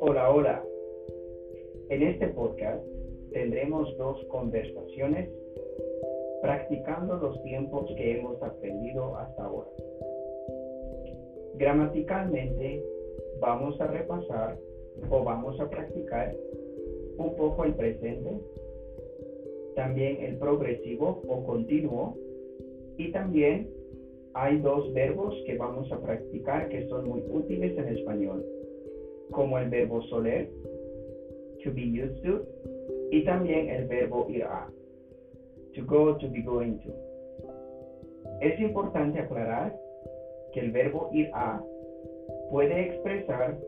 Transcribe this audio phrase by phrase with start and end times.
[0.00, 0.64] Hola, hola.
[1.88, 2.84] En este podcast
[3.32, 5.30] tendremos dos conversaciones
[6.42, 9.70] practicando los tiempos que hemos aprendido hasta ahora.
[11.54, 12.84] Gramaticalmente
[13.38, 14.58] vamos a repasar
[15.10, 16.34] o vamos a practicar
[17.18, 18.40] un poco el presente,
[19.76, 22.16] también el progresivo o continuo
[22.96, 23.77] y también
[24.40, 28.46] hay dos verbos que vamos a practicar que son muy útiles en español,
[29.32, 30.48] como el verbo soler,
[31.64, 32.44] to be used to,
[33.10, 34.68] y también el verbo ir a,
[35.74, 36.92] to go, to be going to.
[38.40, 39.76] Es importante aclarar
[40.52, 41.60] que el verbo ir a
[42.48, 43.58] puede expresar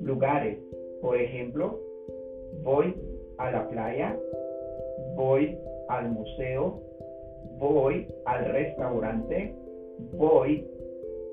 [0.00, 0.58] lugares,
[1.00, 1.78] por ejemplo,
[2.64, 2.92] voy
[3.38, 4.18] a la playa,
[5.14, 5.56] voy
[5.88, 6.80] al museo,
[7.60, 9.59] voy al restaurante,
[10.12, 10.66] voy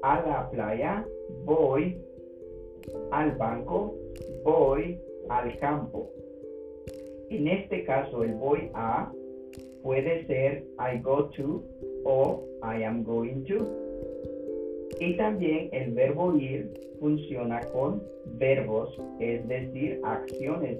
[0.01, 1.05] a la playa,
[1.45, 1.97] voy
[3.11, 3.95] al banco,
[4.43, 6.09] voy al campo.
[7.29, 9.11] En este caso, el voy a
[9.83, 11.63] puede ser I go to
[12.05, 13.65] o I am going to.
[14.99, 18.01] Y también el verbo ir funciona con
[18.37, 20.79] verbos, es decir, acciones.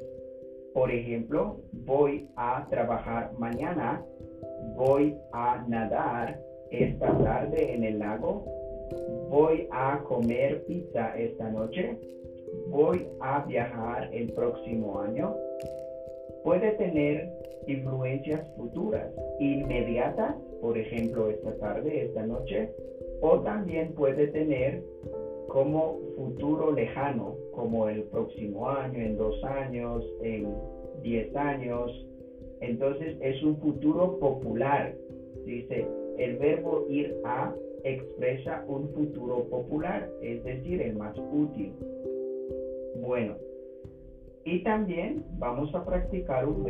[0.74, 4.04] Por ejemplo, voy a trabajar mañana,
[4.76, 6.40] voy a nadar
[6.72, 8.46] esta tarde en el lago,
[9.30, 11.98] voy a comer pizza esta noche,
[12.70, 15.36] voy a viajar el próximo año.
[16.44, 17.30] Puede tener
[17.68, 22.72] influencias futuras, inmediatas, por ejemplo, esta tarde, esta noche,
[23.22, 24.82] o también puede tener
[25.48, 30.54] como futuro lejano, como el próximo año, en dos años, en
[31.02, 31.92] diez años.
[32.62, 34.94] Entonces es un futuro popular.
[35.46, 41.74] Dice, el verbo ir a expresa un futuro popular, es decir, el más útil.
[43.02, 43.36] Bueno,
[44.50, 46.66] y también vamos a practicar un,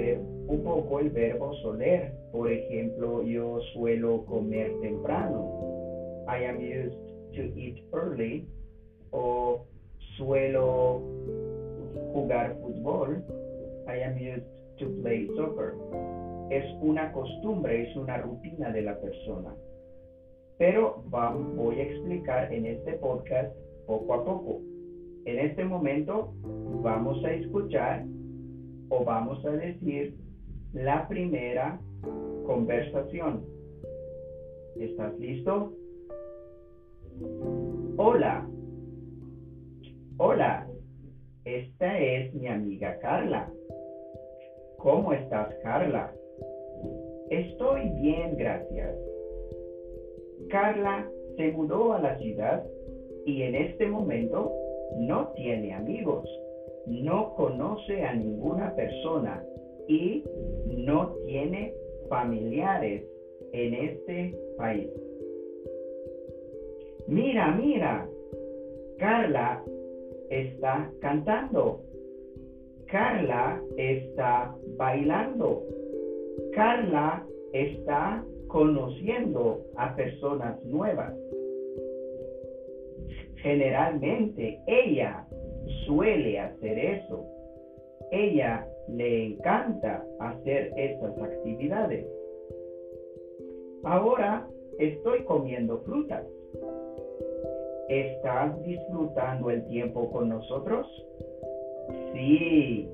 [0.47, 2.12] un poco el verbo soler.
[2.31, 6.25] Por ejemplo, yo suelo comer temprano.
[6.28, 6.97] I am used
[7.36, 8.47] to eat early.
[9.12, 9.62] O
[10.18, 11.02] suelo
[12.13, 13.24] jugar fútbol.
[13.88, 14.47] I am used
[14.80, 15.75] to play soccer.
[16.50, 19.53] Es una costumbre, es una rutina de la persona.
[20.58, 23.53] Pero voy a explicar en este podcast
[23.85, 24.62] poco a poco.
[25.25, 26.34] En este momento
[26.81, 28.06] vamos a escuchar
[28.90, 30.16] o vamos a decir
[30.74, 31.80] la primera
[32.46, 33.44] conversación.
[34.80, 35.74] ¿Estás listo?
[37.97, 38.47] Hola.
[40.18, 40.68] Hola.
[41.46, 43.50] Esta es mi amiga Carla.
[44.78, 46.13] ¿Cómo estás, Carla?
[47.30, 48.96] Estoy bien, gracias.
[50.50, 52.66] Carla se mudó a la ciudad
[53.26, 54.54] y en este momento
[54.98, 56.26] no tiene amigos,
[56.86, 59.44] no conoce a ninguna persona
[59.88, 60.24] y
[60.68, 61.74] no tiene
[62.10, 63.04] familiares
[63.52, 64.90] en este país.
[67.08, 68.08] Mira, mira,
[68.98, 69.64] Carla
[70.30, 71.82] está cantando.
[72.88, 75.64] Carla está bailando.
[76.53, 81.14] Carla está conociendo a personas nuevas.
[83.38, 85.25] Generalmente ella
[85.86, 87.25] suele hacer eso.
[88.12, 92.06] Ella le encanta hacer esas actividades.
[93.84, 94.48] Ahora
[94.80, 96.25] estoy comiendo frutas.
[97.90, 100.88] ¿Estás disfrutando el tiempo con nosotros?
[102.14, 102.90] Sí,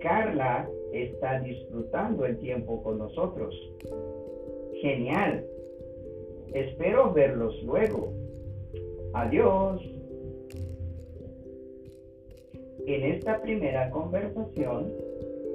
[0.00, 3.54] Carla está disfrutando el tiempo con nosotros.
[4.80, 5.44] Genial.
[6.52, 8.12] Espero verlos luego.
[9.14, 9.80] Adiós.
[12.86, 14.92] En esta primera conversación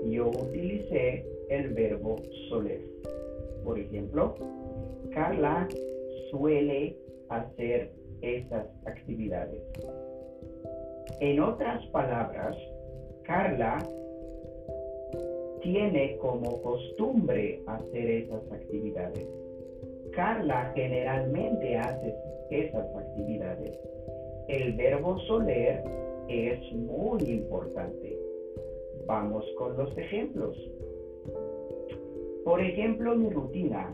[0.06, 2.16] yo utilicé el verbo
[2.50, 2.82] soler.
[3.64, 4.36] Por ejemplo,
[5.12, 5.68] Carla
[6.32, 6.96] suele
[7.30, 7.92] hacer
[8.22, 9.62] estas actividades.
[11.20, 12.56] En otras palabras,
[13.24, 13.78] Carla
[15.66, 19.28] tiene como costumbre hacer esas actividades.
[20.12, 22.14] Carla generalmente hace
[22.52, 23.76] esas actividades.
[24.48, 25.84] El verbo soler
[26.30, 28.16] es muy importante.
[29.08, 30.56] Vamos con los ejemplos.
[32.44, 33.92] Por ejemplo, mi rutina.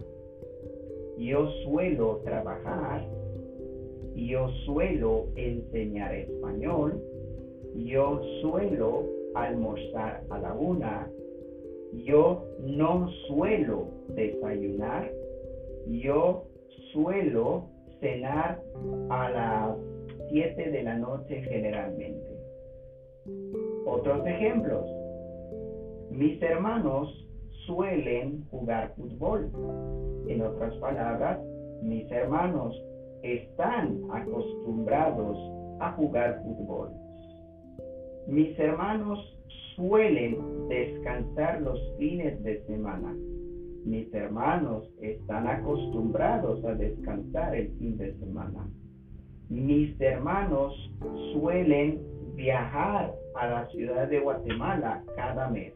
[1.17, 3.07] Yo suelo trabajar,
[4.13, 7.01] yo suelo enseñar español,
[7.75, 11.09] yo suelo almorzar a la una,
[11.93, 15.11] yo no suelo desayunar,
[15.87, 16.45] yo
[16.93, 18.61] suelo cenar
[19.09, 19.77] a las
[20.29, 22.31] 7 de la noche generalmente.
[23.85, 24.85] Otros ejemplos.
[26.09, 27.27] Mis hermanos
[27.65, 29.49] suelen jugar fútbol.
[30.27, 31.39] En otras palabras,
[31.81, 32.75] mis hermanos
[33.23, 35.37] están acostumbrados
[35.79, 36.89] a jugar fútbol.
[38.27, 39.40] Mis hermanos
[39.81, 40.37] suelen
[40.69, 43.15] descansar los fines de semana.
[43.83, 48.67] Mis hermanos están acostumbrados a descansar el fin de semana.
[49.49, 50.73] Mis hermanos
[51.33, 51.99] suelen
[52.35, 55.73] viajar a la ciudad de Guatemala cada mes.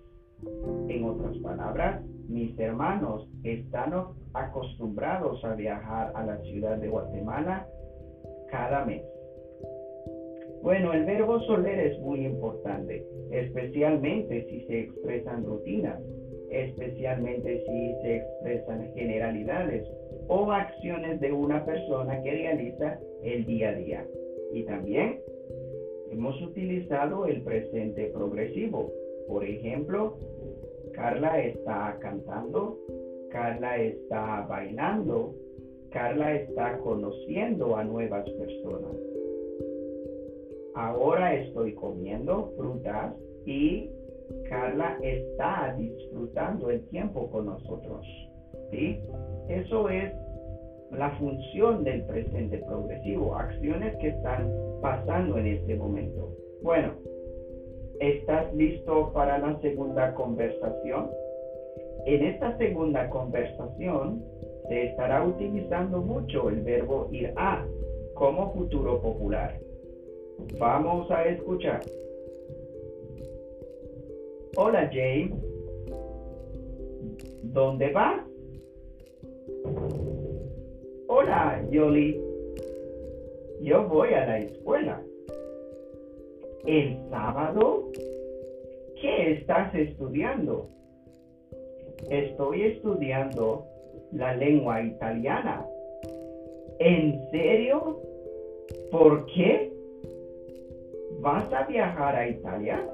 [0.87, 3.91] En otras palabras, mis hermanos están
[4.33, 7.67] acostumbrados a viajar a la ciudad de Guatemala
[8.51, 9.01] cada mes.
[10.65, 16.01] Bueno, el verbo soler es muy importante, especialmente si se expresan rutinas,
[16.49, 19.87] especialmente si se expresan generalidades
[20.27, 24.07] o acciones de una persona que realiza el día a día.
[24.53, 25.19] Y también
[26.09, 28.91] hemos utilizado el presente progresivo.
[29.27, 30.17] Por ejemplo,
[30.93, 32.79] Carla está cantando,
[33.29, 35.35] Carla está bailando,
[35.91, 39.14] Carla está conociendo a nuevas personas.
[40.75, 43.13] Ahora estoy comiendo frutas
[43.45, 43.89] y
[44.49, 48.05] Carla está disfrutando el tiempo con nosotros.
[48.71, 48.99] ¿sí?
[49.47, 50.13] Eso es
[50.91, 54.51] la función del presente progresivo, acciones que están
[54.81, 56.29] pasando en este momento.
[56.61, 56.93] Bueno,
[58.01, 61.09] ¿estás listo para la segunda conversación?
[62.05, 64.21] En esta segunda conversación
[64.67, 67.65] se estará utilizando mucho el verbo ir a
[68.13, 69.64] como futuro popular.
[70.59, 71.81] Vamos a escuchar.
[74.57, 75.33] Hola James.
[77.43, 78.21] ¿Dónde vas?
[81.07, 82.21] Hola Yoli.
[83.61, 85.01] Yo voy a la escuela.
[86.65, 87.89] ¿El sábado?
[89.01, 90.69] ¿Qué estás estudiando?
[92.09, 93.65] Estoy estudiando
[94.11, 95.65] la lengua italiana.
[96.79, 97.99] ¿En serio?
[98.91, 99.74] ¿Por qué?
[101.19, 102.87] ¿Vas a viajar a Italia?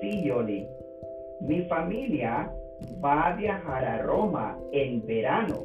[0.00, 0.66] Sí, Yoli.
[1.42, 2.52] Mi familia
[3.04, 5.64] va a viajar a Roma en verano.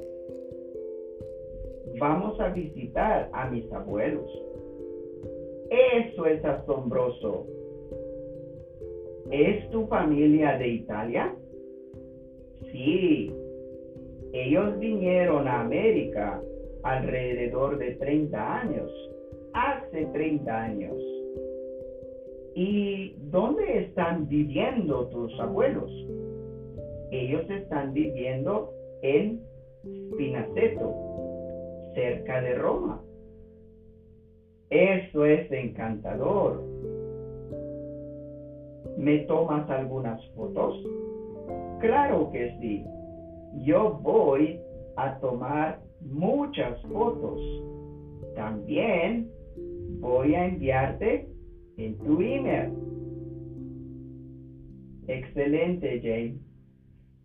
[1.99, 4.29] Vamos a visitar a mis abuelos.
[5.69, 7.47] Eso es asombroso.
[9.31, 11.33] ¿Es tu familia de Italia?
[12.71, 13.33] Sí.
[14.33, 16.41] Ellos vinieron a América
[16.83, 18.91] alrededor de 30 años.
[19.53, 21.14] Hace 30 años.
[22.57, 25.91] ¿Y dónde están viviendo tus abuelos?
[27.11, 28.71] Ellos están viviendo
[29.01, 29.41] en
[29.83, 30.95] Spinaceto,
[31.93, 33.01] cerca de Roma.
[34.69, 36.63] Eso es encantador.
[38.97, 40.81] ¿Me tomas algunas fotos?
[41.81, 42.85] Claro que sí.
[43.65, 44.61] Yo voy
[44.95, 47.37] a tomar muchas fotos.
[48.33, 49.29] También
[49.99, 51.34] voy a enviarte
[51.77, 52.71] en tu email.
[55.07, 56.37] Excelente, Jane.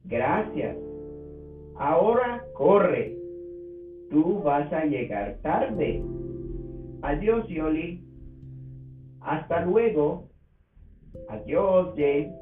[0.04, 0.76] Gracias.
[1.76, 3.16] Ahora corre.
[4.10, 6.02] Tú vas a llegar tarde.
[7.02, 8.02] Adiós, Yoli.
[9.20, 10.28] Hasta luego.
[11.28, 12.32] Adiós, Jane.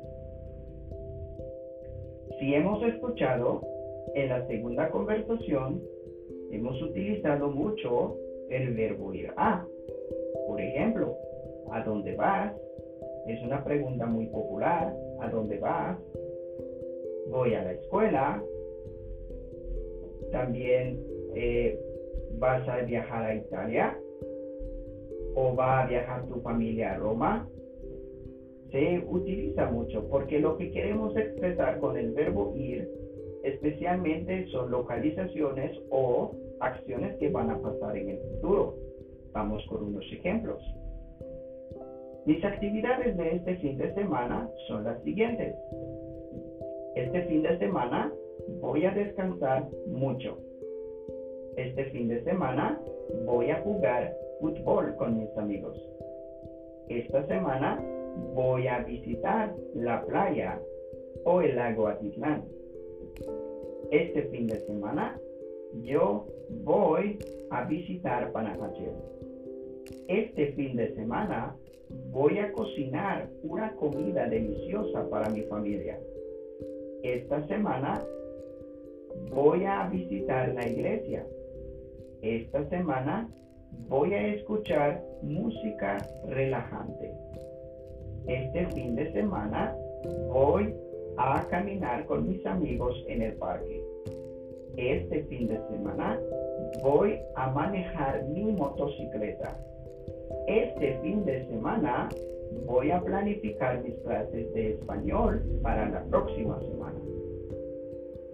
[2.38, 3.60] Si hemos escuchado
[4.14, 5.80] en la segunda conversación,
[6.50, 8.16] hemos utilizado mucho
[8.48, 9.64] el verbo ir a.
[11.72, 12.54] ¿A dónde vas?
[13.26, 14.94] Es una pregunta muy popular.
[15.20, 15.98] ¿A dónde vas?
[17.30, 18.42] Voy a la escuela.
[20.32, 20.98] También
[21.34, 21.78] eh,
[22.38, 23.98] vas a viajar a Italia.
[25.34, 27.48] ¿O va a viajar tu familia a Roma?
[28.70, 32.88] Se utiliza mucho porque lo que queremos expresar con el verbo ir
[33.44, 38.74] especialmente son localizaciones o acciones que van a pasar en el futuro.
[39.32, 40.60] Vamos con unos ejemplos.
[42.28, 45.56] Mis actividades de este fin de semana son las siguientes.
[46.94, 48.12] Este fin de semana
[48.60, 50.36] voy a descansar mucho.
[51.56, 52.78] Este fin de semana
[53.24, 55.82] voy a jugar fútbol con mis amigos.
[56.90, 57.82] Esta semana
[58.34, 60.60] voy a visitar la playa
[61.24, 62.44] o el lago Atitlán.
[63.90, 65.18] Este fin de semana
[65.80, 66.26] yo
[66.62, 67.18] voy
[67.48, 68.92] a visitar Panajachel.
[70.08, 71.56] Este fin de semana
[72.10, 75.98] voy a cocinar una comida deliciosa para mi familia.
[77.02, 78.02] Esta semana
[79.32, 81.26] voy a visitar la iglesia.
[82.22, 83.28] esta semana
[83.88, 87.12] voy a escuchar música relajante.
[88.26, 89.74] Este fin de semana
[90.28, 90.74] voy
[91.16, 93.82] a caminar con mis amigos en el parque.
[94.76, 96.18] Este fin de semana
[96.82, 99.56] voy a manejar mi motocicleta.
[100.46, 102.08] Este fin de semana
[102.66, 106.98] voy a planificar mis clases de español para la próxima semana.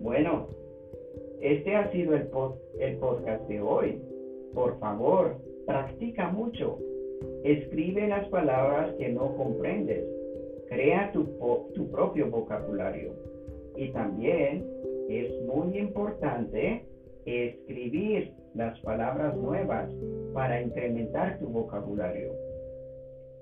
[0.00, 0.48] Bueno,
[1.40, 2.28] este ha sido el,
[2.78, 4.00] el podcast de hoy.
[4.54, 5.36] Por favor,
[5.66, 6.78] practica mucho.
[7.42, 10.04] Escribe las palabras que no comprendes.
[10.68, 11.24] Crea tu,
[11.74, 13.12] tu propio vocabulario.
[13.76, 14.64] Y también
[15.08, 16.84] es muy importante
[17.26, 19.90] escribir las palabras nuevas
[20.32, 22.32] para incrementar tu vocabulario.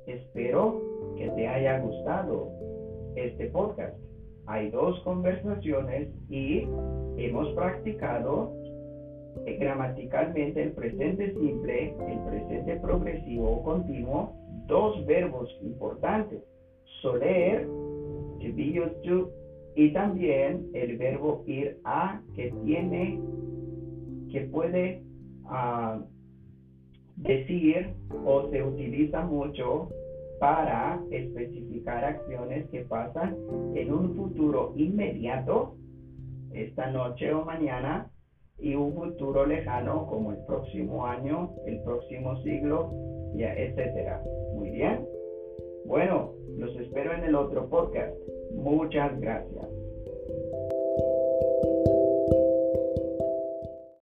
[0.06, 0.80] Espero
[1.16, 2.50] que te haya gustado
[3.16, 3.96] este podcast.
[4.46, 6.66] Hay dos conversaciones y
[7.16, 8.52] hemos practicado
[9.58, 14.32] gramaticalmente el presente simple, el presente progresivo o continuo,
[14.66, 16.42] dos verbos importantes,
[17.00, 19.30] soler, to be used to,
[19.74, 23.20] y también el verbo ir a, que tiene,
[24.32, 25.02] que puede
[25.46, 26.00] ah,
[27.16, 29.90] decir o se utiliza mucho
[30.40, 33.36] para especificar acciones que pasan
[33.74, 35.76] en un futuro inmediato,
[36.52, 38.10] esta noche o mañana,
[38.58, 42.92] y un futuro lejano como el próximo año, el próximo siglo,
[43.36, 44.22] etcétera.
[44.54, 45.06] Muy bien.
[45.86, 48.14] Bueno, los espero en el otro podcast.
[48.54, 49.81] Muchas gracias.